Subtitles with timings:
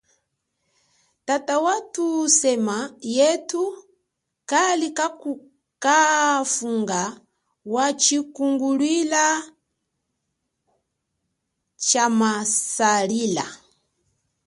[1.27, 2.77] Tata wathusema
[3.17, 3.61] yethu
[4.49, 4.87] kali
[5.83, 7.01] kafunga
[7.73, 9.25] wa tshikunguluila
[11.83, 12.31] tshama
[12.73, 13.45] salila.